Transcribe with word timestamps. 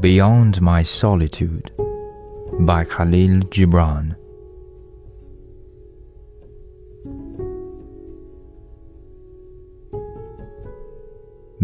Beyond 0.00 0.60
My 0.60 0.82
Solitude 0.82 1.72
by 2.60 2.84
Khalil 2.84 3.40
Gibran. 3.48 4.14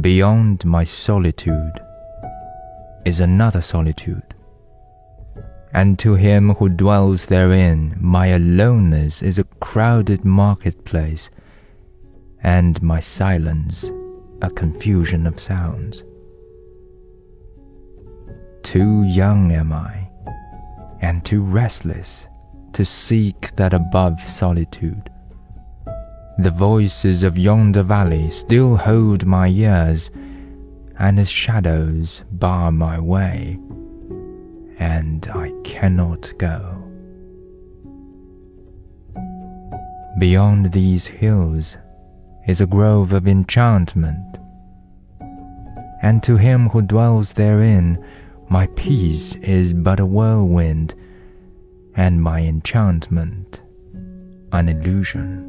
Beyond 0.00 0.64
my 0.64 0.84
solitude 0.84 1.80
is 3.04 3.18
another 3.18 3.60
solitude, 3.60 4.22
and 5.74 5.98
to 5.98 6.14
him 6.14 6.50
who 6.54 6.68
dwells 6.68 7.26
therein, 7.26 7.96
my 8.00 8.28
aloneness 8.28 9.22
is 9.22 9.40
a 9.40 9.44
crowded 9.58 10.24
marketplace, 10.24 11.30
and 12.44 12.80
my 12.80 13.00
silence 13.00 13.90
a 14.40 14.50
confusion 14.50 15.26
of 15.26 15.40
sounds. 15.40 16.04
Too 18.62 19.02
young 19.04 19.52
am 19.52 19.72
I, 19.72 20.08
and 21.00 21.24
too 21.24 21.42
restless 21.42 22.26
to 22.72 22.84
seek 22.84 23.54
that 23.56 23.74
above 23.74 24.20
solitude. 24.20 25.10
The 26.38 26.50
voices 26.50 27.22
of 27.24 27.36
yonder 27.38 27.82
valley 27.82 28.30
still 28.30 28.76
hold 28.76 29.26
my 29.26 29.48
ears, 29.48 30.10
and 30.98 31.18
its 31.18 31.30
shadows 31.30 32.22
bar 32.32 32.70
my 32.70 32.98
way, 32.98 33.58
and 34.78 35.28
I 35.34 35.52
cannot 35.64 36.32
go. 36.38 36.76
Beyond 40.18 40.72
these 40.72 41.06
hills 41.06 41.76
is 42.46 42.60
a 42.60 42.66
grove 42.66 43.12
of 43.12 43.26
enchantment, 43.26 44.38
and 46.02 46.22
to 46.22 46.36
him 46.36 46.68
who 46.68 46.82
dwells 46.82 47.34
therein, 47.34 48.02
my 48.50 48.66
peace 48.74 49.36
is 49.36 49.72
but 49.72 50.00
a 50.00 50.04
whirlwind, 50.04 50.94
and 51.94 52.20
my 52.20 52.40
enchantment 52.40 53.62
an 54.52 54.68
illusion. 54.68 55.46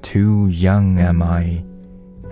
Too 0.00 0.48
young 0.48 0.98
am 0.98 1.22
I, 1.22 1.62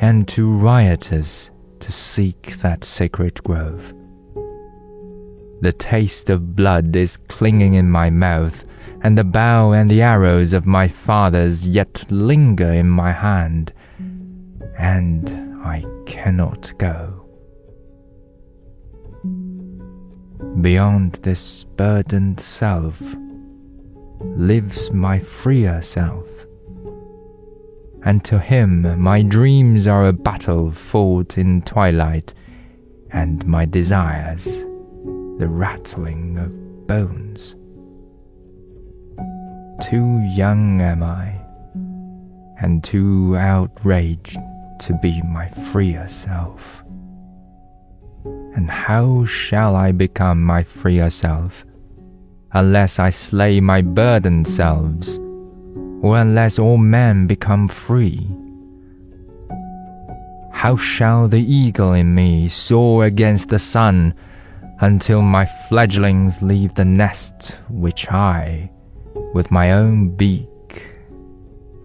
and 0.00 0.26
too 0.26 0.50
riotous 0.50 1.50
to 1.80 1.92
seek 1.92 2.56
that 2.60 2.82
sacred 2.82 3.42
grove. 3.44 3.92
The 5.60 5.72
taste 5.72 6.30
of 6.30 6.56
blood 6.56 6.96
is 6.96 7.18
clinging 7.28 7.74
in 7.74 7.90
my 7.90 8.08
mouth, 8.08 8.64
and 9.02 9.18
the 9.18 9.24
bow 9.24 9.72
and 9.72 9.90
the 9.90 10.00
arrows 10.00 10.54
of 10.54 10.64
my 10.64 10.88
fathers 10.88 11.68
yet 11.68 12.10
linger 12.10 12.72
in 12.72 12.88
my 12.88 13.12
hand, 13.12 13.74
and 14.78 15.62
I 15.62 15.84
cannot 16.06 16.72
go. 16.78 17.23
Beyond 20.64 21.16
this 21.20 21.64
burdened 21.76 22.40
self 22.40 22.98
lives 24.20 24.90
my 24.92 25.18
freer 25.18 25.82
self, 25.82 26.26
and 28.02 28.24
to 28.24 28.38
him 28.38 28.98
my 28.98 29.20
dreams 29.20 29.86
are 29.86 30.06
a 30.06 30.14
battle 30.14 30.72
fought 30.72 31.36
in 31.36 31.60
twilight, 31.60 32.32
and 33.10 33.46
my 33.46 33.66
desires 33.66 34.46
the 34.46 35.48
rattling 35.48 36.38
of 36.38 36.86
bones. 36.86 37.54
Too 39.82 40.18
young 40.34 40.80
am 40.80 41.02
I, 41.02 41.38
and 42.62 42.82
too 42.82 43.36
outraged 43.36 44.38
to 44.78 44.98
be 45.02 45.20
my 45.24 45.46
freer 45.50 46.08
self. 46.08 46.82
And 48.54 48.70
how 48.70 49.24
shall 49.24 49.74
I 49.74 49.90
become 49.90 50.42
my 50.44 50.62
freer 50.62 51.10
self, 51.10 51.64
unless 52.52 53.00
I 53.00 53.10
slay 53.10 53.60
my 53.60 53.82
burdened 53.82 54.46
selves, 54.46 55.18
or 56.02 56.16
unless 56.16 56.58
all 56.58 56.76
men 56.76 57.26
become 57.26 57.66
free? 57.66 58.28
How 60.52 60.76
shall 60.76 61.26
the 61.26 61.42
eagle 61.42 61.94
in 61.94 62.14
me 62.14 62.48
soar 62.48 63.04
against 63.04 63.48
the 63.48 63.58
sun 63.58 64.14
until 64.80 65.20
my 65.20 65.46
fledglings 65.68 66.40
leave 66.40 66.74
the 66.74 66.84
nest 66.84 67.58
which 67.68 68.08
I, 68.08 68.70
with 69.34 69.50
my 69.50 69.72
own 69.72 70.14
beak, 70.14 70.48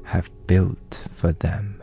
have 0.04 0.30
built 0.46 1.00
for 1.10 1.34
them? 1.34 1.79